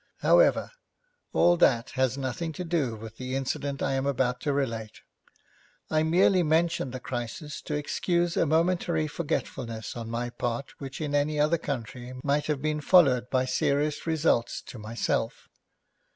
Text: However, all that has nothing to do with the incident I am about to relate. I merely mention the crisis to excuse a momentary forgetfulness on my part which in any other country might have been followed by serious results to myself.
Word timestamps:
However, 0.21 0.71
all 1.31 1.57
that 1.57 1.91
has 1.91 2.17
nothing 2.17 2.53
to 2.53 2.63
do 2.63 2.95
with 2.95 3.17
the 3.17 3.35
incident 3.35 3.83
I 3.83 3.91
am 3.91 4.07
about 4.07 4.41
to 4.41 4.51
relate. 4.51 5.01
I 5.91 6.01
merely 6.01 6.41
mention 6.41 6.89
the 6.89 6.99
crisis 6.99 7.61
to 7.61 7.75
excuse 7.75 8.35
a 8.35 8.47
momentary 8.47 9.05
forgetfulness 9.05 9.95
on 9.95 10.09
my 10.09 10.31
part 10.31 10.71
which 10.79 11.01
in 11.01 11.13
any 11.13 11.39
other 11.39 11.59
country 11.59 12.13
might 12.23 12.47
have 12.47 12.63
been 12.63 12.81
followed 12.81 13.29
by 13.29 13.45
serious 13.45 14.07
results 14.07 14.63
to 14.63 14.79
myself. 14.79 15.47